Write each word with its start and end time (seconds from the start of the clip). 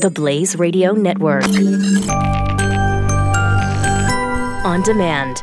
The 0.00 0.10
Blaze 0.10 0.56
Radio 0.56 0.92
Network. 0.92 1.44
On 4.64 4.82
demand. 4.82 5.42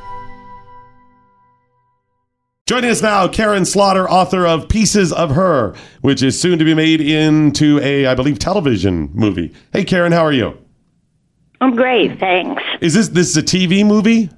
Joining 2.66 2.90
us 2.90 3.02
now, 3.02 3.28
Karin 3.28 3.66
Slaughter, 3.66 4.10
author 4.10 4.48
of 4.48 4.68
Pieces 4.68 5.14
of 5.14 5.32
Her, 5.36 5.76
which 6.02 6.24
is 6.24 6.40
soon 6.40 6.58
to 6.60 6.66
be 6.66 6.74
made 6.74 7.02
into 7.02 7.80
a, 7.82 8.08
I 8.08 8.16
believe, 8.16 8.40
television 8.40 9.10
movie. 9.14 9.54
Hey, 9.74 9.84
Karin, 9.86 10.12
how 10.12 10.26
are 10.26 10.34
you? 10.34 10.58
I'm 11.62 11.76
great, 11.76 12.20
thanks. 12.20 12.64
Is 12.82 12.94
this 12.94 13.10
this 13.10 13.30
is 13.30 13.38
a 13.38 13.44
TV 13.44 13.86
movie? 13.86 14.30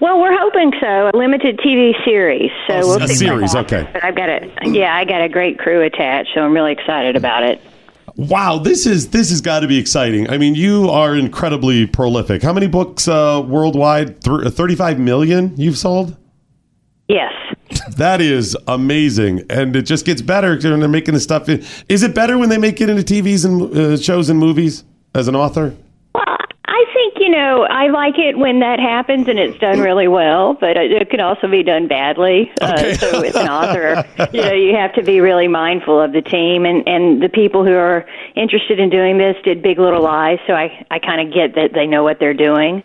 Well, 0.00 0.20
we're 0.20 0.36
hoping 0.36 0.72
so. 0.80 1.10
A 1.12 1.16
limited 1.16 1.58
TV 1.58 1.92
series, 2.04 2.50
so 2.66 2.74
Oh, 2.74 2.86
we'll 2.88 3.02
a 3.02 3.08
see. 3.08 3.14
series, 3.14 3.54
okay. 3.54 3.88
But 3.92 4.04
I've 4.04 4.16
got 4.16 4.28
a 4.28 4.50
yeah, 4.64 4.94
I 4.96 5.04
got 5.04 5.22
a 5.22 5.28
great 5.28 5.58
crew 5.58 5.82
attached, 5.82 6.30
so 6.34 6.40
I'm 6.40 6.52
really 6.52 6.72
excited 6.72 7.14
about 7.16 7.42
it. 7.44 7.60
Wow, 8.16 8.58
this 8.58 8.86
is 8.86 9.08
this 9.08 9.30
has 9.30 9.40
got 9.40 9.60
to 9.60 9.68
be 9.68 9.78
exciting. 9.78 10.28
I 10.28 10.36
mean, 10.38 10.54
you 10.54 10.88
are 10.90 11.16
incredibly 11.16 11.86
prolific. 11.86 12.42
How 12.42 12.52
many 12.52 12.66
books 12.66 13.08
uh, 13.08 13.42
worldwide? 13.46 14.20
Th- 14.22 14.52
Thirty-five 14.52 14.98
million 14.98 15.54
you've 15.56 15.78
sold. 15.78 16.16
Yes. 17.08 17.32
That 17.96 18.20
is 18.20 18.54
amazing, 18.68 19.46
and 19.48 19.74
it 19.74 19.82
just 19.82 20.04
gets 20.04 20.20
better 20.20 20.50
when 20.58 20.80
they're 20.80 20.88
making 20.90 21.14
the 21.14 21.20
stuff. 21.20 21.48
Is 21.48 22.02
it 22.02 22.14
better 22.14 22.36
when 22.36 22.50
they 22.50 22.58
make 22.58 22.82
it 22.82 22.90
into 22.90 23.02
TVs 23.02 23.46
and 23.46 23.74
uh, 23.76 23.96
shows 23.96 24.28
and 24.28 24.38
movies 24.38 24.84
as 25.14 25.26
an 25.26 25.34
author? 25.34 25.74
Well, 27.22 27.30
I 27.30 27.32
think 27.32 27.34
you 27.34 27.40
know 27.40 27.64
I 27.64 27.88
like 27.88 28.18
it 28.18 28.38
when 28.38 28.60
that 28.60 28.80
happens 28.80 29.28
and 29.28 29.38
it's 29.38 29.58
done 29.58 29.80
really 29.80 30.08
well, 30.08 30.54
but 30.54 30.76
it, 30.76 30.92
it 30.92 31.10
could 31.10 31.20
also 31.20 31.48
be 31.48 31.62
done 31.62 31.88
badly. 31.88 32.50
Okay. 32.62 32.92
Uh, 32.92 32.94
so, 32.94 33.22
as 33.22 33.36
an 33.36 33.48
author, 33.48 34.04
you 34.32 34.42
know, 34.42 34.52
you 34.52 34.74
have 34.74 34.92
to 34.94 35.02
be 35.02 35.20
really 35.20 35.48
mindful 35.48 36.00
of 36.00 36.12
the 36.12 36.22
team 36.22 36.64
and 36.64 36.86
and 36.88 37.22
the 37.22 37.28
people 37.28 37.64
who 37.64 37.74
are 37.74 38.06
interested 38.36 38.78
in 38.78 38.90
doing 38.90 39.18
this 39.18 39.36
did 39.44 39.62
Big 39.62 39.78
Little 39.78 40.02
Lies, 40.02 40.38
so 40.46 40.54
I 40.54 40.84
I 40.90 40.98
kind 40.98 41.26
of 41.26 41.34
get 41.34 41.54
that 41.54 41.72
they 41.74 41.86
know 41.86 42.02
what 42.02 42.18
they're 42.18 42.34
doing. 42.34 42.82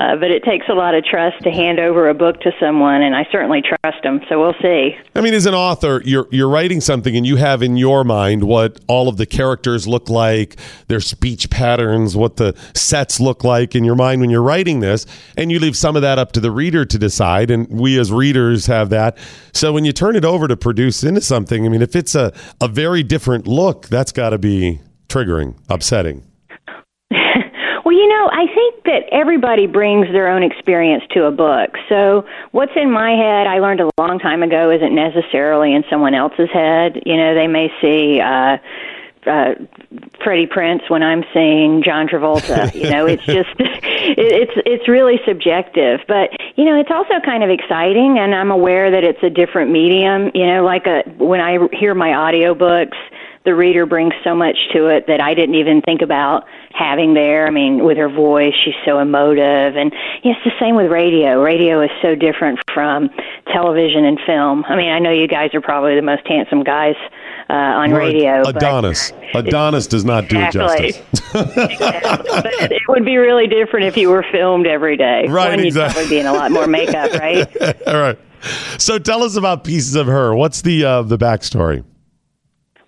Uh, 0.00 0.16
but 0.16 0.30
it 0.30 0.42
takes 0.44 0.66
a 0.70 0.72
lot 0.72 0.94
of 0.94 1.04
trust 1.04 1.42
to 1.42 1.50
hand 1.50 1.78
over 1.78 2.08
a 2.08 2.14
book 2.14 2.40
to 2.40 2.50
someone, 2.58 3.02
and 3.02 3.14
I 3.14 3.26
certainly 3.30 3.60
trust 3.60 4.02
them. 4.02 4.20
So 4.30 4.40
we'll 4.40 4.54
see. 4.62 4.96
I 5.14 5.20
mean, 5.20 5.34
as 5.34 5.44
an 5.44 5.52
author, 5.52 6.00
you're 6.06 6.26
you're 6.30 6.48
writing 6.48 6.80
something, 6.80 7.14
and 7.14 7.26
you 7.26 7.36
have 7.36 7.62
in 7.62 7.76
your 7.76 8.02
mind 8.02 8.44
what 8.44 8.80
all 8.86 9.08
of 9.08 9.18
the 9.18 9.26
characters 9.26 9.86
look 9.86 10.08
like, 10.08 10.56
their 10.88 11.00
speech 11.00 11.50
patterns, 11.50 12.16
what 12.16 12.36
the 12.36 12.56
sets 12.74 13.20
look 13.20 13.44
like 13.44 13.74
in 13.80 13.84
your 13.84 13.96
mind 13.96 14.20
when 14.20 14.30
you're 14.30 14.42
writing 14.42 14.80
this, 14.80 15.06
and 15.36 15.50
you 15.50 15.58
leave 15.58 15.76
some 15.76 15.96
of 15.96 16.02
that 16.02 16.18
up 16.18 16.32
to 16.32 16.40
the 16.40 16.50
reader 16.50 16.84
to 16.84 16.98
decide. 16.98 17.50
And 17.50 17.66
we 17.68 17.98
as 17.98 18.12
readers 18.12 18.66
have 18.66 18.90
that. 18.90 19.18
So 19.52 19.72
when 19.72 19.84
you 19.84 19.92
turn 19.92 20.14
it 20.14 20.24
over 20.24 20.46
to 20.46 20.56
produce 20.56 21.02
into 21.02 21.22
something, 21.22 21.66
I 21.66 21.68
mean, 21.68 21.82
if 21.82 21.96
it's 21.96 22.14
a 22.14 22.32
a 22.60 22.68
very 22.68 23.02
different 23.02 23.46
look, 23.48 23.88
that's 23.88 24.12
got 24.12 24.30
to 24.30 24.38
be 24.38 24.80
triggering, 25.08 25.56
upsetting. 25.68 26.22
Well, 27.82 27.96
you 27.96 28.06
know, 28.06 28.30
I 28.30 28.46
think 28.54 28.84
that 28.84 29.08
everybody 29.10 29.66
brings 29.66 30.06
their 30.12 30.28
own 30.28 30.42
experience 30.42 31.02
to 31.12 31.24
a 31.24 31.32
book. 31.32 31.70
So, 31.88 32.24
what's 32.52 32.70
in 32.76 32.90
my 32.90 33.12
head, 33.12 33.48
I 33.48 33.58
learned 33.58 33.80
a 33.80 33.90
long 33.98 34.18
time 34.18 34.42
ago, 34.44 34.70
isn't 34.70 34.94
necessarily 34.94 35.74
in 35.74 35.82
someone 35.90 36.14
else's 36.14 36.50
head. 36.52 37.02
You 37.06 37.16
know, 37.16 37.34
they 37.34 37.48
may 37.48 37.68
see 37.80 38.20
uh, 38.20 38.58
uh, 39.26 39.54
Freddie 40.22 40.46
Prinze 40.46 40.88
when 40.88 41.02
I'm 41.02 41.24
seeing 41.32 41.82
John 41.82 42.08
Travolta. 42.08 42.70
You 42.80 42.90
know, 42.90 43.06
it's 43.06 43.24
just 43.24 43.50
it, 43.58 44.16
it's 44.16 44.52
it's 44.64 44.88
really 44.88 45.20
subjective. 45.26 46.00
But 46.08 46.30
you 46.56 46.64
know, 46.64 46.78
it's 46.78 46.90
also 46.90 47.20
kind 47.24 47.42
of 47.44 47.50
exciting, 47.50 48.18
and 48.18 48.34
I'm 48.34 48.50
aware 48.50 48.90
that 48.90 49.04
it's 49.04 49.22
a 49.22 49.28
different 49.28 49.70
medium. 49.70 50.30
You 50.34 50.46
know, 50.46 50.64
like 50.64 50.86
a 50.86 51.02
when 51.18 51.40
I 51.40 51.58
hear 51.72 51.94
my 51.94 52.10
audiobooks 52.10 52.96
the 53.44 53.54
reader 53.54 53.86
brings 53.86 54.12
so 54.22 54.34
much 54.34 54.56
to 54.74 54.86
it 54.88 55.06
that 55.06 55.20
I 55.20 55.32
didn't 55.34 55.54
even 55.54 55.80
think 55.80 56.02
about 56.02 56.44
having 56.72 57.14
there. 57.14 57.46
I 57.46 57.50
mean, 57.50 57.84
with 57.84 57.96
her 57.96 58.08
voice, 58.08 58.52
she's 58.64 58.74
so 58.84 58.98
emotive, 58.98 59.76
and 59.76 59.92
it's 60.22 60.38
the 60.44 60.52
same 60.60 60.76
with 60.76 60.90
radio. 60.90 61.42
Radio 61.42 61.80
is 61.82 61.90
so 62.02 62.14
different 62.14 62.58
from 62.72 63.08
television 63.52 64.04
and 64.04 64.18
film. 64.26 64.64
I 64.68 64.76
mean, 64.76 64.90
I 64.90 64.98
know 64.98 65.10
you 65.10 65.26
guys 65.26 65.54
are 65.54 65.60
probably 65.62 65.94
the 65.96 66.02
most 66.02 66.26
handsome 66.26 66.62
guys 66.62 66.96
uh, 67.48 67.54
on 67.54 67.90
We're 67.92 67.98
radio. 68.00 68.42
but- 68.44 68.56
Adonis. 68.56 69.12
Adonis 69.34 69.86
does 69.86 70.04
not 70.04 70.28
do 70.28 70.38
it 70.38 70.52
justice. 70.52 70.98
Exactly. 70.98 71.10
But 72.40 72.72
it 72.72 72.82
would 72.88 73.04
be 73.04 73.16
really 73.16 73.46
different 73.46 73.86
if 73.86 73.96
you 73.96 74.10
were 74.10 74.24
filmed 74.32 74.66
every 74.66 74.96
day. 74.96 75.26
Right, 75.28 75.50
One, 75.50 75.58
you'd 75.60 75.66
exactly. 75.68 76.02
probably 76.02 76.16
be 76.16 76.20
in 76.20 76.26
a 76.26 76.32
lot 76.32 76.50
more 76.50 76.66
makeup, 76.66 77.12
right? 77.12 77.46
All 77.86 78.00
right. 78.00 78.18
So 78.78 78.98
tell 78.98 79.22
us 79.22 79.36
about 79.36 79.64
pieces 79.64 79.94
of 79.96 80.06
her. 80.06 80.34
What's 80.34 80.62
the 80.62 80.84
uh, 80.84 81.02
the 81.02 81.18
backstory? 81.18 81.84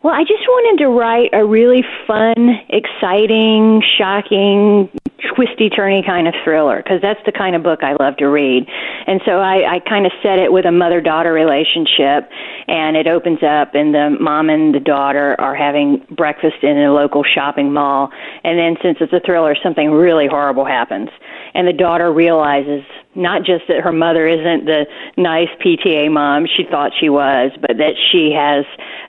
Well, 0.03 0.15
I 0.15 0.23
just 0.23 0.43
wanted 0.49 0.83
to 0.83 0.89
write 0.89 1.31
a 1.33 1.47
really 1.47 1.85
fun, 2.09 2.59
exciting, 2.69 3.83
shocking, 3.97 4.91
twisty 5.35 5.71
turny 5.71 6.05
kind 6.05 6.27
of 6.27 6.35
thriller 6.43 6.83
because 6.83 7.01
that's 7.01 7.21
the 7.25 7.31
kind 7.31 7.55
of 7.55 7.63
book 7.63 7.85
I 7.85 7.95
love 7.95 8.17
to 8.17 8.27
read. 8.27 8.67
And 9.07 9.21
so 9.25 9.39
I, 9.39 9.77
I 9.77 9.79
kind 9.79 10.05
of 10.05 10.13
set 10.21 10.41
it 10.41 10.53
with 10.53 10.67
a 10.67 10.73
mother 10.73 11.01
daughter 11.01 11.33
relationship, 11.33 12.29
and 12.69 12.97
it 12.97 13.07
opens 13.07 13.43
up, 13.43 13.75
and 13.75 13.95
the 13.95 14.17
mom 14.21 14.51
and 14.51 14.75
the 14.75 14.81
daughter 14.81 15.35
are 15.41 15.55
having 15.55 16.05
breakfast 16.11 16.63
in 16.63 16.79
a 16.79 16.93
local 16.93 17.25
shopping 17.25 17.73
mall. 17.73 18.11
And 18.45 18.59
then, 18.59 18.77
since 18.83 18.99
it's 19.01 19.13
a 19.13 19.21
thriller, 19.21 19.57
something 19.63 19.91
really 19.91 20.27
horrible 20.27 20.65
happens. 20.65 21.11
And 21.55 21.69
the 21.69 21.73
daughter 21.73 22.13
realizes 22.13 22.85
not 23.15 23.45
just 23.45 23.69
that 23.69 23.81
her 23.81 23.93
mother 23.93 24.27
isn't 24.27 24.65
the 24.65 24.87
nice 25.17 25.49
PTA 25.61 26.11
mom 26.11 26.47
she 26.47 26.65
thought 26.65 26.93
she 26.99 27.09
was, 27.09 27.53
but 27.61 27.77
that 27.77 27.95
she 28.11 28.33
has 28.33 28.65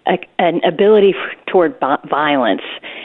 a, 0.06 0.20
an 0.40 0.62
ability 0.66 1.14
f- 1.16 1.46
toward 1.46 1.80
vi- 1.80 2.00
violence. 2.10 2.64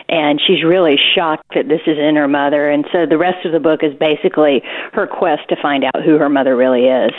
And 0.08 0.40
she's 0.44 0.64
really 0.64 0.98
shocked 1.14 1.44
that 1.54 1.68
this 1.68 1.82
is 1.86 1.98
in 1.98 2.16
her 2.16 2.26
mother. 2.26 2.68
And 2.68 2.84
so 2.92 3.06
the 3.06 3.18
rest 3.18 3.46
of 3.46 3.52
the 3.52 3.60
book 3.60 3.84
is 3.84 3.94
basically 3.94 4.62
her 4.92 5.06
quest 5.06 5.48
to 5.50 5.56
find 5.56 5.84
out 5.84 6.02
who 6.02 6.18
her 6.18 6.28
mother 6.28 6.56
really 6.56 6.86
is. 6.86 7.12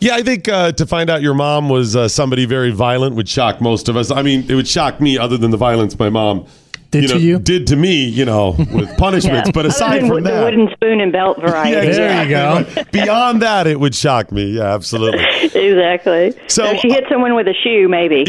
Yeah, 0.00 0.14
I 0.14 0.22
think 0.22 0.48
uh, 0.48 0.72
to 0.72 0.86
find 0.86 1.10
out 1.10 1.22
your 1.22 1.34
mom 1.34 1.68
was 1.68 1.96
uh, 1.96 2.06
somebody 2.08 2.44
very 2.44 2.70
violent 2.70 3.16
would 3.16 3.28
shock 3.28 3.60
most 3.60 3.88
of 3.88 3.96
us. 3.96 4.10
I 4.10 4.22
mean, 4.22 4.44
it 4.48 4.54
would 4.54 4.68
shock 4.68 5.00
me, 5.00 5.18
other 5.18 5.36
than 5.36 5.50
the 5.50 5.56
violence 5.56 5.98
my 5.98 6.08
mom 6.08 6.46
Did 6.92 7.02
you 7.02 7.08
know, 7.08 7.14
to 7.14 7.20
you? 7.20 7.38
did 7.40 7.66
to 7.66 7.76
me. 7.76 8.04
You 8.04 8.24
know, 8.24 8.54
with 8.72 8.96
punishments. 8.98 9.50
But 9.52 9.66
aside 9.66 10.02
than 10.02 10.08
from 10.08 10.22
the 10.22 10.30
that, 10.30 10.44
wooden 10.44 10.68
spoon 10.72 11.00
and 11.00 11.10
belt 11.10 11.40
variety. 11.40 11.88
Yeah, 11.88 11.92
There 11.92 12.22
you 12.22 12.30
go. 12.30 12.84
Beyond 12.92 13.42
that, 13.42 13.66
it 13.66 13.80
would 13.80 13.94
shock 13.94 14.30
me. 14.30 14.52
Yeah, 14.52 14.72
absolutely. 14.74 15.24
exactly. 15.42 16.30
So- 16.46 16.64
So, 16.64 16.70
if 16.70 16.80
she 16.80 16.90
hit 16.90 17.04
someone 17.10 17.34
with 17.34 17.48
a 17.48 17.54
shoe, 17.64 17.88
maybe. 17.88 18.22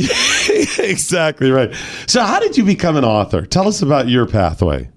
exactly 0.83 1.51
right. 1.51 1.71
So, 2.07 2.23
how 2.23 2.39
did 2.39 2.57
you 2.57 2.63
become 2.63 2.95
an 2.95 3.05
author? 3.05 3.45
Tell 3.45 3.67
us 3.67 3.81
about 3.83 4.07
your 4.07 4.25
pathway. 4.25 4.89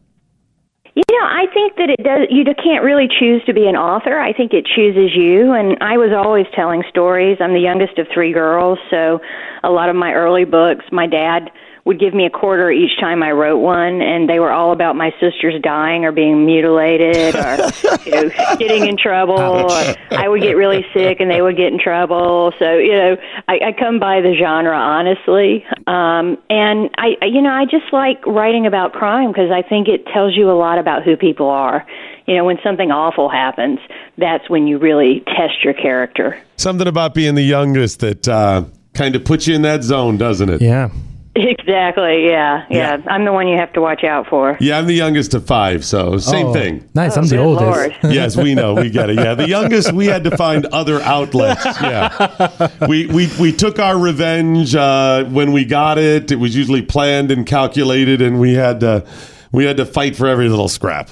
You 0.95 1.03
know, 1.09 1.25
I 1.27 1.47
think 1.55 1.77
that 1.77 1.89
it 1.89 2.05
does. 2.05 2.29
You 2.29 2.45
can't 2.63 2.85
really 2.85 3.09
choose 3.09 3.43
to 3.47 3.55
be 3.55 3.67
an 3.67 3.77
author. 3.77 4.19
I 4.19 4.35
think 4.35 4.53
it 4.53 4.67
chooses 4.67 5.17
you. 5.17 5.53
And 5.53 5.79
I 5.81 5.97
was 5.97 6.13
always 6.13 6.47
telling 6.55 6.83
stories. 6.91 7.39
I'm 7.41 7.55
the 7.55 7.61
youngest 7.61 7.99
of 7.99 8.07
three 8.13 8.33
girls, 8.33 8.79
so 8.91 9.19
a 9.65 9.71
lot 9.71 9.89
of 9.89 9.97
my 9.97 10.13
early 10.13 10.45
books, 10.45 10.85
my 10.93 11.07
dad 11.07 11.51
would 11.85 11.99
give 11.99 12.15
me 12.15 12.25
a 12.27 12.31
quarter 12.31 12.71
each 12.71 12.99
time 13.01 13.23
I 13.25 13.33
wrote 13.33 13.59
one, 13.59 14.01
and 14.03 14.29
they 14.29 14.39
were 14.39 14.53
all 14.53 14.73
about 14.73 14.95
my 14.95 15.11
sisters 15.21 15.55
dying 15.63 16.05
or 16.05 16.13
being 16.13 16.47
mutilated 16.47 17.35
or 17.35 17.57
you 18.05 18.11
know 18.13 18.31
getting 18.59 18.87
in 18.87 18.97
trouble. 18.97 19.35
Or 19.39 19.71
I 20.13 20.29
would 20.29 20.43
get 20.43 20.57
really 20.57 20.87
sick, 20.95 21.19
and 21.21 21.29
they 21.31 21.43
would 21.43 21.57
get 21.57 21.73
in 21.73 21.79
trouble. 21.81 22.53
So 22.59 22.77
you 22.79 22.93
know, 22.93 23.17
I, 23.49 23.59
I 23.67 23.73
come 23.79 23.99
by 23.99 24.21
the 24.21 24.35
genre 24.39 24.77
honestly, 24.77 25.65
um, 25.89 26.39
and 26.49 26.89
I 26.99 27.17
I- 27.21 27.27
you 27.27 27.43
know 27.43 27.51
I 27.53 27.65
just 27.65 27.93
like 27.93 28.25
writing 28.27 28.67
about 28.67 28.93
crime 28.93 29.33
because 29.33 29.51
I 29.51 29.63
think 29.63 29.89
it 29.89 30.07
tells 30.07 30.37
you 30.37 30.51
a 30.51 30.57
lot 30.59 30.79
about 30.79 31.03
who 31.03 31.17
people 31.17 31.49
are. 31.49 31.85
You 32.27 32.37
know, 32.37 32.45
when 32.45 32.59
something 32.63 32.93
awful 32.93 33.29
happens, 33.29 33.81
that's 34.17 34.49
when 34.49 34.69
you 34.69 34.79
really 34.79 35.25
test 35.27 35.65
your 35.65 35.75
character. 35.75 36.39
Something 36.57 36.87
about 36.87 37.15
being 37.15 37.35
the 37.35 37.43
youngest 37.43 37.99
that 38.01 38.29
uh, 38.29 38.65
kind 38.95 39.17
of 39.17 39.25
puts 39.25 39.49
you 39.49 39.57
in 39.57 39.63
that 39.63 39.83
zone, 39.83 40.19
doesn't 40.19 40.49
it? 40.49 40.63
Yeah. 40.63 40.91
Exactly. 41.37 42.27
Yeah, 42.27 42.67
yeah. 42.69 42.99
I'm 43.07 43.25
the 43.25 43.33
one 43.33 43.49
you 43.49 43.57
have 43.57 43.73
to 43.73 43.81
watch 43.81 44.05
out 44.05 44.27
for. 44.29 44.59
Yeah, 44.61 44.79
I'm 44.79 44.87
the 44.87 44.93
youngest 44.95 45.33
of 45.33 45.47
five, 45.47 45.83
so 45.83 46.19
same 46.19 46.49
Oh, 46.49 46.53
thing. 46.53 46.87
Nice. 46.95 47.17
I'm 47.17 47.25
Oh, 47.25 47.27
the 47.27 47.39
oldest. 47.39 47.65
Lord. 47.65 47.97
yes, 48.15 48.37
we 48.37 48.55
know, 48.55 48.75
we 48.75 48.91
get 48.91 49.09
it. 49.09 49.17
Yeah, 49.17 49.35
the 49.35 49.49
youngest, 49.49 49.93
we 49.95 50.07
had 50.07 50.25
to 50.25 50.37
find 50.37 50.67
other 50.67 51.01
outlets. 51.01 51.65
Yeah, 51.81 52.69
we 52.89 53.07
we 53.07 53.31
we 53.41 53.51
took 53.51 53.79
our 53.79 53.99
revenge 53.99 54.75
uh, 54.75 55.25
when 55.25 55.53
we 55.53 55.65
got 55.65 55.97
it. 55.97 56.31
It 56.31 56.37
was 56.37 56.55
usually 56.55 56.83
planned 56.83 57.31
and 57.31 57.47
calculated, 57.47 58.21
and 58.21 58.39
we 58.39 58.53
had 58.53 58.81
to 58.81 59.07
we 59.53 59.65
had 59.65 59.79
to 59.79 59.87
fight 59.87 60.15
for 60.17 60.27
every 60.27 60.51
little 60.51 60.69
scrap. 60.69 61.11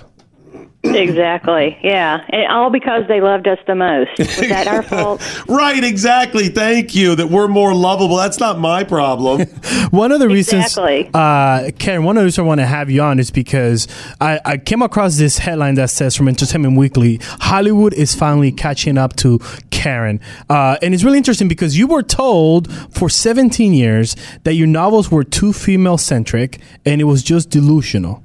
Exactly. 0.82 1.79
Yeah, 1.82 2.25
and 2.31 2.47
all 2.50 2.71
because 2.71 3.06
they 3.06 3.21
loved 3.21 3.47
us 3.47 3.59
the 3.67 3.75
most. 3.75 4.19
Was 4.19 4.37
that 4.49 4.67
our 4.67 4.82
fault? 4.82 5.21
Right, 5.47 5.85
exactly. 5.85 6.49
Thank 6.49 6.94
you. 6.94 7.15
That 7.15 7.29
we're 7.29 7.49
more 7.49 7.75
lovable. 7.75 8.17
That's 8.17 8.41
not 8.41 8.59
my 8.59 8.82
problem. 8.85 9.47
One 9.91 10.11
of 10.11 10.21
the 10.21 10.29
reasons, 10.29 10.79
uh, 10.79 11.71
Karin, 11.79 12.05
one 12.05 12.17
of 12.17 12.23
the 12.23 12.27
reasons 12.27 12.38
I 12.38 12.49
want 12.49 12.61
to 12.61 12.67
have 12.67 12.91
you 12.91 13.03
on 13.03 13.19
is 13.19 13.31
because 13.31 13.88
I, 14.21 14.41
I 14.44 14.56
came 14.56 14.82
across 14.82 15.19
this 15.19 15.38
headline 15.38 15.75
that 15.75 15.91
says 15.91 16.17
from 16.17 16.29
Entertainment 16.29 16.77
Weekly 16.77 17.19
Hollywood 17.23 17.93
is 17.93 18.15
finally 18.15 18.53
catching 18.53 18.97
up 18.97 19.17
to 19.17 19.41
Karin. 19.71 20.21
Uh, 20.49 20.76
and 20.81 20.94
it's 20.94 21.03
really 21.03 21.19
interesting 21.19 21.49
because 21.49 21.76
you 21.76 21.87
were 21.88 22.03
told 22.03 22.73
for 22.94 23.11
17 23.11 23.75
years 23.75 24.15
that 24.44 24.55
your 24.55 24.69
novels 24.69 25.11
were 25.11 25.25
too 25.25 25.53
female 25.53 25.99
centric 25.99 26.59
and 26.87 27.00
it 27.00 27.05
was 27.05 27.23
just 27.23 27.50
delusional. 27.50 28.23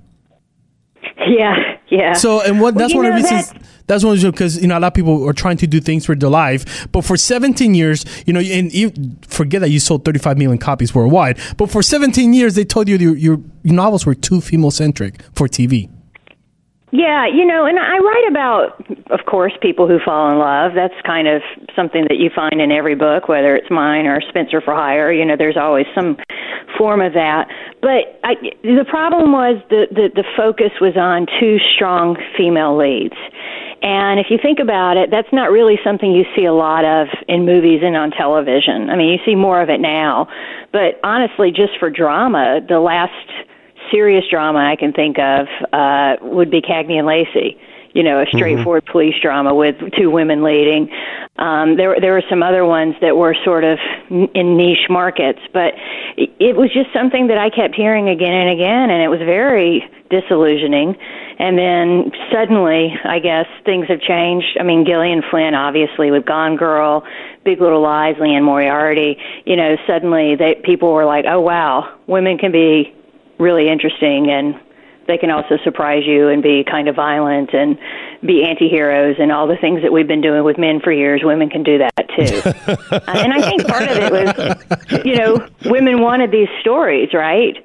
Yeah, 1.28 1.75
yeah. 1.96 2.14
So, 2.14 2.42
and 2.42 2.60
what 2.62 2.76
that's 2.76 2.94
you 2.94 2.98
one 2.98 3.06
of 3.08 3.12
the 3.14 3.22
reasons. 3.24 3.50
that- 3.52 3.62
That's 3.88 4.04
one 4.04 4.16
of 4.16 4.22
the 4.22 4.32
because 4.32 4.60
you 4.60 4.68
know 4.68 4.78
a 4.78 4.82
lot 4.82 4.88
of 4.88 4.94
people 4.96 5.28
are 5.30 5.34
trying 5.34 5.58
to 5.58 5.68
do 5.68 5.80
things 5.80 6.06
for 6.08 6.16
their 6.16 6.30
life, 6.30 6.88
but 6.92 7.06
for 7.06 7.16
17 7.18 7.76
years, 7.76 8.04
you 8.26 8.34
know, 8.34 8.40
and 8.40 8.74
you 8.74 8.92
forget 9.28 9.62
that 9.62 9.70
you 9.70 9.80
sold 9.80 10.04
35 10.06 10.38
million 10.40 10.58
copies 10.58 10.96
worldwide, 10.96 11.38
but 11.58 11.70
for 11.70 11.84
17 11.84 12.34
years 12.34 12.56
they 12.56 12.66
told 12.66 12.88
you 12.90 12.98
your 12.98 13.16
your, 13.16 13.38
your 13.64 13.76
novels 13.76 14.04
were 14.08 14.16
too 14.16 14.42
female 14.42 14.72
centric 14.72 15.22
for 15.34 15.48
TV. 15.48 15.90
Yeah, 16.96 17.28
you 17.28 17.44
know, 17.44 17.66
and 17.66 17.78
I 17.78 17.98
write 17.98 18.26
about, 18.30 19.12
of 19.12 19.26
course, 19.26 19.52
people 19.62 19.86
who 19.86 20.00
fall 20.00 20.32
in 20.32 20.40
love. 20.40 20.72
That's 20.76 20.96
kind 21.06 21.28
of 21.28 21.42
something 21.76 22.06
that 22.08 22.18
you 22.18 22.30
find 22.34 22.62
in 22.62 22.72
every 22.72 22.96
book, 22.96 23.28
whether 23.28 23.54
it's 23.54 23.70
mine 23.70 24.06
or 24.06 24.22
Spencer 24.30 24.62
for 24.62 24.74
Hire. 24.74 25.12
You 25.12 25.26
know, 25.26 25.36
there's 25.36 25.58
always 25.58 25.86
some 25.94 26.16
form 26.78 27.02
of 27.02 27.12
that. 27.12 27.50
But 27.82 28.18
I, 28.24 28.36
the 28.64 28.86
problem 28.88 29.34
was 29.34 29.62
the, 29.70 29.88
the 29.92 30.10
the 30.16 30.24
focus 30.38 30.72
was 30.80 30.96
on 30.96 31.28
two 31.38 31.58
strong 31.76 32.16
female 32.38 32.78
leads. 32.78 33.20
And 33.82 34.18
if 34.18 34.28
you 34.30 34.40
think 34.42 34.60
about 34.60 34.96
it, 34.96 35.12
that's 35.12 35.32
not 35.34 35.52
really 35.52 35.78
something 35.84 36.12
you 36.12 36.24
see 36.34 36.46
a 36.46 36.54
lot 36.54 36.86
of 36.86 37.08
in 37.28 37.46
movies 37.46 37.82
and 37.84 37.98
on 37.98 38.12
television. 38.12 38.90
I 38.90 38.96
mean, 38.96 39.12
you 39.12 39.20
see 39.26 39.36
more 39.36 39.62
of 39.62 39.70
it 39.70 39.82
now. 39.82 40.30
But 40.72 41.00
honestly, 41.04 41.52
just 41.52 41.78
for 41.78 41.90
drama, 41.90 42.62
the 42.66 42.80
last 42.80 43.12
serious 43.92 44.24
drama 44.30 44.60
I 44.60 44.76
can 44.76 44.94
think 44.94 45.18
of 45.20 45.48
uh, 45.74 46.16
would 46.22 46.52
be 46.52 46.62
Cagney 46.62 46.98
and 46.98 47.08
Lacey. 47.08 47.58
You 47.94 48.04
know, 48.04 48.22
a 48.22 48.26
straightforward 48.26 48.86
police 48.92 49.16
drama 49.22 49.56
with 49.56 49.78
two 49.98 50.12
women 50.12 50.44
leading. 50.44 50.92
Um, 51.38 51.78
there, 51.78 51.96
there 52.00 52.12
were 52.12 52.24
some 52.30 52.44
other 52.44 52.66
ones 52.66 52.96
that 53.00 53.16
were 53.16 53.34
sort 53.46 53.64
of 53.64 53.80
in 54.10 54.58
niche 54.58 54.90
markets, 54.90 55.40
but 55.54 55.74
it, 56.18 56.30
it 56.38 56.56
was 56.58 56.74
just 56.74 56.92
something 56.92 57.28
that 57.28 57.38
I 57.38 57.50
kept 57.50 57.74
hearing 57.74 58.10
again 58.10 58.34
and 58.34 58.50
again, 58.50 58.90
and 58.90 59.02
it 59.02 59.08
was 59.08 59.20
very 59.20 59.90
disillusioning. 60.10 60.96
And 61.40 61.58
then 61.58 62.12
suddenly, 62.32 62.94
I 63.04 63.20
guess 63.20 63.46
things 63.66 63.88
have 63.88 64.02
changed. 64.02 64.58
I 64.60 64.64
mean, 64.64 64.86
Gillian 64.86 65.22
Flynn, 65.30 65.54
obviously, 65.54 66.12
with 66.12 66.26
Gone 66.26 66.56
Girl, 66.56 67.04
Big 67.44 67.60
Little 67.60 67.82
Lies, 67.82 68.16
Liane 68.20 68.44
Moriarty. 68.44 69.18
You 69.46 69.56
know, 69.56 69.76
suddenly 69.88 70.36
they 70.36 70.56
people 70.64 70.94
were 70.94 71.06
like, 71.06 71.26
"Oh 71.28 71.42
wow, 71.42 71.98
women 72.08 72.38
can 72.38 72.52
be 72.52 72.94
really 73.38 73.70
interesting 73.70 74.30
and 74.30 74.60
they 75.08 75.18
can 75.18 75.30
also 75.30 75.58
surprise 75.64 76.04
you 76.06 76.30
and 76.30 76.42
be 76.42 76.64
kind 76.64 76.88
of 76.88 76.96
violent 76.96 77.54
and 77.54 77.78
be 78.26 78.44
anti-heroes 78.44 79.18
and 79.20 79.32
all 79.32 79.48
the 79.48 79.58
things 79.58 79.84
that 79.84 79.94
we've 79.94 80.08
been 80.08 80.22
doing 80.22 80.44
with 80.44 80.58
men 80.58 80.80
for 80.80 80.92
years 80.92 81.22
women 81.24 81.50
can 81.50 81.64
do 81.64 81.78
that 81.78 82.10
too 82.16 82.42
and 83.08 83.34
i 83.34 83.42
think 83.42 83.68
part 83.68 83.84
of 83.84 83.98
it 83.98 84.12
was 84.12 85.06
you 85.06 85.16
know 85.16 85.48
women 85.66 86.02
wanted 86.02 86.32
these 86.32 86.50
stories 86.62 87.14
right 87.14 87.58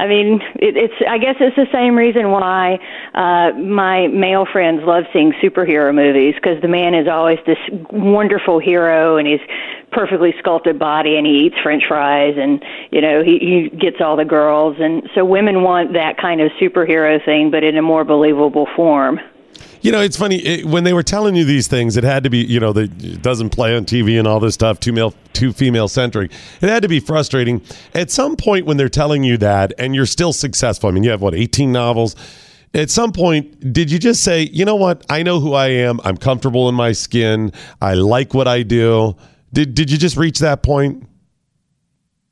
I 0.00 0.06
mean, 0.06 0.40
it, 0.54 0.78
it's. 0.78 0.94
I 1.06 1.18
guess 1.18 1.36
it's 1.40 1.56
the 1.56 1.68
same 1.70 1.94
reason 1.94 2.30
why 2.30 2.78
uh, 3.12 3.52
my 3.58 4.06
male 4.06 4.46
friends 4.50 4.80
love 4.82 5.04
seeing 5.12 5.32
superhero 5.42 5.94
movies 5.94 6.34
because 6.36 6.58
the 6.62 6.68
man 6.68 6.94
is 6.94 7.06
always 7.06 7.38
this 7.44 7.58
wonderful 7.90 8.60
hero, 8.60 9.18
and 9.18 9.28
he's 9.28 9.42
perfectly 9.92 10.34
sculpted 10.38 10.78
body, 10.78 11.16
and 11.16 11.26
he 11.26 11.46
eats 11.46 11.56
French 11.62 11.84
fries, 11.86 12.34
and 12.36 12.64
you 12.90 13.00
know 13.00 13.22
he, 13.22 13.38
he 13.38 13.76
gets 13.76 14.00
all 14.00 14.16
the 14.16 14.24
girls, 14.24 14.76
and 14.78 15.08
so 15.14 15.24
women 15.24 15.62
want 15.62 15.92
that 15.92 16.16
kind 16.18 16.40
of 16.40 16.50
superhero 16.60 17.24
thing, 17.24 17.50
but 17.50 17.64
in 17.64 17.76
a 17.76 17.82
more 17.82 18.04
believable 18.04 18.68
form. 18.76 19.20
You 19.82 19.92
know, 19.92 20.00
it's 20.00 20.16
funny 20.16 20.36
it, 20.36 20.66
when 20.66 20.84
they 20.84 20.92
were 20.92 21.02
telling 21.02 21.34
you 21.34 21.44
these 21.44 21.66
things. 21.66 21.96
It 21.96 22.04
had 22.04 22.24
to 22.24 22.30
be, 22.30 22.38
you 22.38 22.60
know, 22.60 22.72
the, 22.72 22.82
it 22.82 23.22
doesn't 23.22 23.50
play 23.50 23.74
on 23.74 23.86
TV 23.86 24.18
and 24.18 24.28
all 24.28 24.38
this 24.38 24.52
stuff. 24.52 24.78
Two 24.78 24.92
male, 24.92 25.14
two 25.32 25.52
female 25.52 25.88
centric. 25.88 26.32
It 26.60 26.68
had 26.68 26.82
to 26.82 26.88
be 26.88 27.00
frustrating 27.00 27.62
at 27.94 28.10
some 28.10 28.36
point 28.36 28.66
when 28.66 28.76
they're 28.76 28.90
telling 28.90 29.24
you 29.24 29.38
that, 29.38 29.72
and 29.78 29.94
you're 29.94 30.06
still 30.06 30.34
successful. 30.34 30.90
I 30.90 30.92
mean, 30.92 31.02
you 31.02 31.10
have 31.10 31.22
what 31.22 31.34
18 31.34 31.72
novels. 31.72 32.14
At 32.72 32.90
some 32.90 33.10
point, 33.12 33.72
did 33.72 33.90
you 33.90 33.98
just 33.98 34.22
say, 34.22 34.42
you 34.52 34.64
know 34.64 34.76
what? 34.76 35.04
I 35.08 35.24
know 35.24 35.40
who 35.40 35.54
I 35.54 35.68
am. 35.68 35.98
I'm 36.04 36.16
comfortable 36.16 36.68
in 36.68 36.74
my 36.74 36.92
skin. 36.92 37.52
I 37.80 37.94
like 37.94 38.32
what 38.32 38.46
I 38.46 38.62
do. 38.62 39.16
Did 39.52 39.74
Did 39.74 39.90
you 39.90 39.98
just 39.98 40.16
reach 40.16 40.38
that 40.40 40.62
point? 40.62 41.06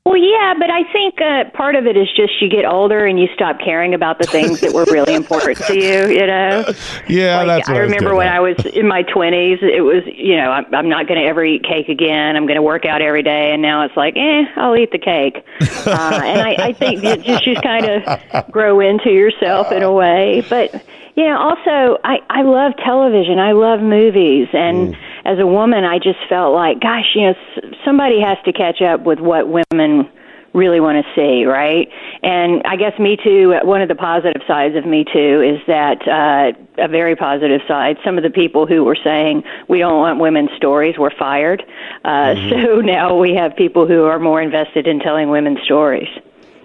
Well, 0.05 0.17
yeah, 0.17 0.55
but 0.57 0.71
I 0.71 0.91
think 0.91 1.21
uh, 1.21 1.51
part 1.55 1.75
of 1.75 1.85
it 1.85 1.95
is 1.95 2.07
just 2.15 2.41
you 2.41 2.49
get 2.49 2.65
older 2.65 3.05
and 3.05 3.19
you 3.19 3.27
stop 3.35 3.59
caring 3.59 3.93
about 3.93 4.17
the 4.17 4.25
things 4.25 4.59
that 4.61 4.73
were 4.73 4.85
really 4.85 5.13
important 5.13 5.59
to 5.67 5.75
you. 5.75 6.07
You 6.07 6.25
know. 6.25 6.65
Yeah, 7.07 7.41
Like, 7.43 7.69
I 7.69 7.73
I 7.73 7.77
remember 7.79 8.05
getting 8.05 8.17
when 8.17 8.27
at. 8.27 8.35
I 8.35 8.39
was 8.39 8.65
in 8.65 8.87
my 8.87 9.03
twenties, 9.03 9.59
it 9.61 9.81
was 9.81 10.03
you 10.07 10.35
know 10.37 10.51
I'm, 10.51 10.73
I'm 10.73 10.89
not 10.89 11.07
going 11.07 11.19
to 11.19 11.27
ever 11.27 11.43
eat 11.43 11.63
cake 11.63 11.89
again. 11.89 12.35
I'm 12.35 12.45
going 12.45 12.55
to 12.55 12.61
work 12.61 12.85
out 12.85 13.01
every 13.01 13.23
day, 13.23 13.51
and 13.51 13.61
now 13.61 13.83
it's 13.83 13.95
like, 13.97 14.15
eh, 14.15 14.45
I'll 14.55 14.75
eat 14.75 14.91
the 14.91 14.99
cake. 14.99 15.37
uh, 15.85 16.21
and 16.23 16.41
I, 16.41 16.55
I 16.69 16.73
think 16.73 17.03
you 17.03 17.17
just 17.17 17.43
just 17.43 17.61
kind 17.61 17.85
of 17.85 18.51
grow 18.51 18.79
into 18.79 19.09
yourself 19.11 19.71
in 19.71 19.83
a 19.83 19.91
way. 19.91 20.43
But 20.49 20.73
you 21.15 21.25
know, 21.25 21.37
also 21.37 21.99
I 22.03 22.19
I 22.29 22.41
love 22.43 22.73
television. 22.83 23.37
I 23.37 23.51
love 23.51 23.81
movies, 23.81 24.47
and 24.53 24.95
as 25.25 25.39
a 25.39 25.45
woman, 25.47 25.83
I 25.83 25.97
just 25.99 26.19
felt 26.27 26.53
like, 26.53 26.79
gosh, 26.79 27.05
you 27.15 27.21
know, 27.23 27.29
s- 27.57 27.73
somebody 27.85 28.19
has 28.21 28.37
to 28.45 28.53
catch 28.53 28.81
up 28.81 29.01
with 29.01 29.19
what 29.19 29.47
women 29.47 30.09
really 30.53 30.79
want 30.79 30.97
to 31.05 31.11
see, 31.15 31.45
right? 31.45 31.87
And 32.23 32.63
I 32.65 32.75
guess 32.75 32.97
Me 32.97 33.15
Too, 33.23 33.53
one 33.63 33.81
of 33.83 33.87
the 33.87 33.93
positive 33.95 34.41
sides 34.47 34.75
of 34.75 34.83
Me 34.85 35.03
Too 35.05 35.41
is 35.41 35.59
that 35.67 36.01
uh, 36.07 36.83
a 36.83 36.87
very 36.87 37.15
positive 37.15 37.61
side. 37.67 37.97
Some 38.03 38.17
of 38.17 38.23
the 38.23 38.31
people 38.31 38.65
who 38.65 38.83
were 38.83 38.97
saying 39.03 39.43
we 39.67 39.77
don't 39.77 39.99
want 39.99 40.19
women's 40.19 40.49
stories 40.57 40.97
were 40.97 41.11
fired. 41.17 41.63
Uh, 42.03 42.33
So 42.49 42.81
now 42.81 43.15
we 43.15 43.35
have 43.35 43.55
people 43.55 43.85
who 43.87 44.05
are 44.05 44.17
more 44.17 44.41
invested 44.41 44.87
in 44.87 44.99
telling 44.99 45.29
women's 45.29 45.61
stories. 45.63 46.07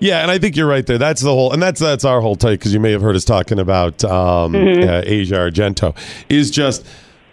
Yeah, 0.01 0.23
and 0.23 0.31
I 0.31 0.39
think 0.39 0.57
you're 0.57 0.67
right 0.69 0.85
there. 0.87 0.99
That's 0.99 1.21
the 1.23 1.31
whole, 1.33 1.53
and 1.53 1.63
that's 1.63 1.81
that's 1.81 2.05
our 2.05 2.21
whole 2.21 2.37
take 2.37 2.61
because 2.61 2.75
you 2.75 2.81
may 2.81 2.91
have 2.93 3.01
heard 3.03 3.17
us 3.17 3.25
talking 3.25 3.59
about 3.59 4.03
um, 4.05 4.55
uh, 4.55 5.03
Asia 5.05 5.37
Argento. 5.37 5.95
Is 6.29 6.51
just 6.51 6.87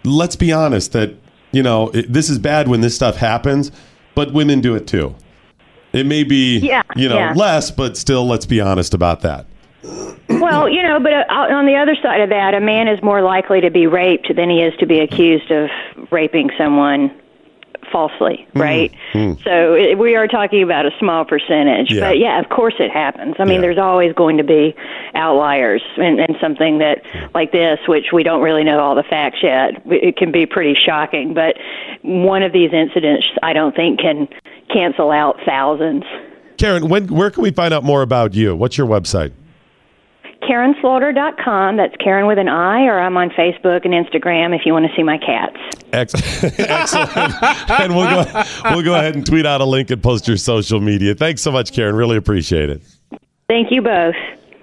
let's 0.04 0.36
be 0.36 0.52
honest 0.52 0.94
that 0.94 1.16
you 1.52 1.64
know 1.64 1.90
it, 1.90 2.12
this 2.12 2.30
is 2.30 2.40
bad 2.40 2.68
when 2.68 2.82
this 2.82 2.96
stuff 2.96 3.18
happens, 3.18 3.72
but 4.16 4.34
women 4.34 4.62
do 4.62 4.76
it 4.76 4.88
too. 4.88 5.16
It 5.94 6.06
may 6.06 6.24
be 6.24 6.60
Yeah, 6.60 6.84
you 6.96 7.10
know 7.10 7.18
yeah. 7.18 7.34
less, 7.36 7.72
but 7.72 7.98
still, 7.98 8.26
let's 8.28 8.46
be 8.46 8.62
honest 8.62 8.94
about 8.94 9.22
that. 9.22 9.46
Well, 10.30 10.70
you 10.70 10.82
know, 10.82 11.00
but 11.00 11.12
uh, 11.12 11.26
on 11.30 11.66
the 11.66 11.76
other 11.76 11.96
side 12.02 12.22
of 12.22 12.30
that, 12.30 12.54
a 12.54 12.62
man 12.62 12.88
is 12.88 13.02
more 13.04 13.22
likely 13.22 13.62
to 13.62 13.70
be 13.70 13.88
raped 13.88 14.34
than 14.34 14.50
he 14.50 14.62
is 14.62 14.74
to 14.78 14.86
be 14.86 15.00
accused 15.00 15.52
of 15.52 15.70
raping 16.12 16.50
someone 16.58 17.12
falsely, 17.92 18.48
hmm. 18.54 18.62
right? 18.62 18.96
Hmm. 19.12 19.34
So 19.44 19.74
it, 19.74 19.98
we 19.98 20.16
are 20.16 20.28
talking 20.28 20.64
about 20.64 20.86
a 20.86 20.92
small 21.00 21.26
percentage. 21.26 21.92
Yeah. 21.92 22.10
But 22.10 22.20
yeah, 22.20 22.40
of 22.40 22.50
course 22.50 22.76
it 22.80 22.92
happens. 22.92 23.36
I 23.40 23.46
mean, 23.46 23.56
Yeah. 23.56 23.62
there's 23.62 23.78
always 23.78 24.14
going 24.14 24.38
to 24.38 24.44
be 24.44 24.74
outliers 25.14 25.82
and, 25.98 26.20
and 26.20 26.36
something 26.40 26.80
that 26.80 27.04
like 27.34 27.52
this, 27.52 27.80
which 27.88 28.08
we 28.14 28.24
don't 28.24 28.42
really 28.42 28.64
know 28.64 28.80
all 28.80 28.96
the 28.96 29.04
facts 29.04 29.40
yet. 29.44 29.82
It 29.86 30.18
can 30.18 30.32
be 30.32 30.46
pretty 30.46 30.76
shocking, 30.76 31.34
but 31.34 31.58
one 32.04 32.44
of 32.44 32.54
these 32.54 32.72
incidents 32.74 33.26
I 33.44 33.54
don't 33.54 33.76
think 33.76 34.00
can 34.00 34.28
cancel 34.72 35.12
out 35.12 35.38
thousands. 35.46 36.04
Karin, 36.58 36.90
when 36.90 37.08
where 37.08 37.32
can 37.32 37.44
we 37.44 37.52
find 37.52 37.74
out 37.74 37.84
more 37.84 38.02
about 38.02 38.34
you? 38.34 38.56
What's 38.56 38.78
your 38.78 38.88
website? 38.88 39.34
KarinSlaughter.com. 40.42 41.78
That's 41.78 41.96
Karin 41.98 42.26
with 42.28 42.38
an 42.38 42.48
I, 42.50 42.84
or 42.86 43.00
I'm 43.00 43.16
on 43.18 43.30
Facebook 43.30 43.86
and 43.86 43.94
Instagram 43.94 44.56
if 44.56 44.66
you 44.66 44.74
want 44.74 44.86
to 44.88 44.96
see 44.96 45.04
my 45.04 45.18
cats. 45.18 45.58
Ex- 45.94 46.14
Excellent. 46.60 47.12
and 47.70 47.96
we'll 47.96 48.24
go 48.24 48.44
we'll 48.66 48.84
go 48.84 48.96
ahead 48.96 49.16
and 49.16 49.26
tweet 49.26 49.46
out 49.46 49.62
a 49.62 49.66
link 49.66 49.90
and 49.92 50.02
post 50.02 50.28
your 50.28 50.38
social 50.38 50.80
media. 50.80 51.16
Thanks 51.16 51.42
so 51.42 51.52
much, 51.52 51.72
Karin. 51.74 51.96
Really 51.96 52.18
appreciate 52.18 52.70
it. 52.70 52.82
Thank 53.48 53.72
you 53.72 53.82
both. 53.82 54.16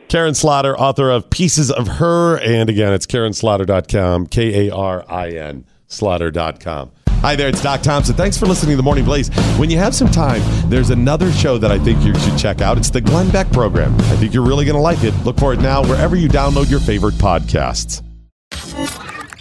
Karin 0.08 0.35
Slaughter, 0.35 0.75
author 0.78 1.11
of 1.11 1.28
Pieces 1.28 1.70
of 1.70 1.87
Her. 1.87 2.38
And 2.38 2.70
again, 2.70 2.92
it's 2.94 3.06
KarinSlaughter.com, 3.06 4.26
K 4.28 4.68
A 4.68 4.75
R 4.75 5.04
I 5.08 5.28
N, 5.30 5.64
Slaughter.com. 5.88 6.90
Hi 7.20 7.34
there, 7.34 7.48
it's 7.48 7.60
Doc 7.60 7.82
Thompson. 7.82 8.14
Thanks 8.14 8.38
for 8.38 8.46
listening 8.46 8.70
to 8.70 8.76
The 8.76 8.82
Morning 8.84 9.04
Blaze. 9.04 9.28
When 9.58 9.70
you 9.70 9.78
have 9.78 9.92
some 9.92 10.08
time, 10.08 10.40
there's 10.70 10.90
another 10.90 11.32
show 11.32 11.58
that 11.58 11.72
I 11.72 11.76
think 11.76 12.04
you 12.04 12.16
should 12.20 12.38
check 12.38 12.60
out. 12.60 12.78
It's 12.78 12.90
the 12.90 13.00
Glenn 13.00 13.28
Beck 13.30 13.50
program. 13.50 13.92
I 13.96 14.16
think 14.16 14.32
you're 14.32 14.46
really 14.46 14.64
going 14.64 14.76
to 14.76 14.80
like 14.80 15.02
it. 15.02 15.12
Look 15.25 15.37
for 15.37 15.52
it 15.52 15.58
now 15.60 15.82
wherever 15.82 16.14
you 16.14 16.28
download 16.28 16.70
your 16.70 16.78
favorite 16.78 17.14
podcasts. 17.14 18.02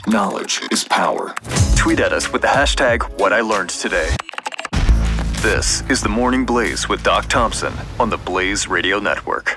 Knowledge 0.08 0.64
is 0.72 0.86
power. 0.86 1.36
Tweet 1.76 2.00
at 2.00 2.14
us 2.14 2.34
with 2.34 2.42
the 2.42 2.48
hashtag 2.48 3.04
What 3.20 3.32
I 3.32 3.42
Learned 3.42 3.70
Today. 3.70 4.10
This 5.44 5.82
is 5.88 6.02
the 6.02 6.10
Morning 6.10 6.48
Blaze 6.48 6.90
with 6.90 7.04
Doc 7.04 7.28
Thompson 7.28 7.74
on 8.00 8.10
the 8.10 8.18
Blaze 8.18 8.68
Radio 8.68 8.98
Network. 9.00 9.46